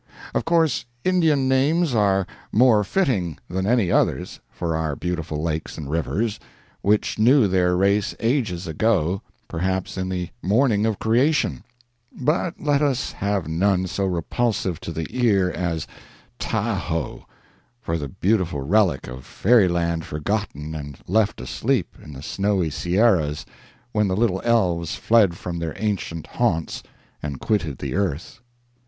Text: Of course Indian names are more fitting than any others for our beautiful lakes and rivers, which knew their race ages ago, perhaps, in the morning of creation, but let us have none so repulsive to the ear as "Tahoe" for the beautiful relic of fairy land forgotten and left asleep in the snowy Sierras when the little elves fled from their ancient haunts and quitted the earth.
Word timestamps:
Of 0.33 0.45
course 0.45 0.85
Indian 1.03 1.47
names 1.47 1.93
are 1.93 2.25
more 2.51 2.83
fitting 2.83 3.37
than 3.47 3.67
any 3.67 3.91
others 3.91 4.39
for 4.49 4.75
our 4.75 4.95
beautiful 4.95 5.43
lakes 5.43 5.77
and 5.77 5.87
rivers, 5.91 6.39
which 6.81 7.19
knew 7.19 7.47
their 7.47 7.77
race 7.77 8.15
ages 8.19 8.65
ago, 8.65 9.21
perhaps, 9.47 9.97
in 9.99 10.09
the 10.09 10.29
morning 10.41 10.87
of 10.87 10.97
creation, 10.97 11.63
but 12.11 12.55
let 12.59 12.81
us 12.81 13.11
have 13.11 13.47
none 13.47 13.85
so 13.85 14.05
repulsive 14.05 14.79
to 14.79 14.91
the 14.91 15.05
ear 15.11 15.51
as 15.51 15.85
"Tahoe" 16.39 17.27
for 17.79 17.95
the 17.99 18.07
beautiful 18.09 18.61
relic 18.61 19.07
of 19.07 19.23
fairy 19.23 19.67
land 19.67 20.03
forgotten 20.03 20.73
and 20.73 20.97
left 21.07 21.39
asleep 21.39 21.95
in 22.03 22.13
the 22.13 22.23
snowy 22.23 22.71
Sierras 22.71 23.45
when 23.91 24.07
the 24.07 24.17
little 24.17 24.41
elves 24.43 24.95
fled 24.95 25.37
from 25.37 25.59
their 25.59 25.75
ancient 25.77 26.25
haunts 26.25 26.81
and 27.21 27.39
quitted 27.39 27.77
the 27.77 27.93
earth. 27.93 28.39